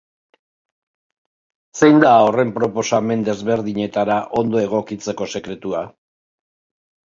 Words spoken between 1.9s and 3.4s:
da horren proposamen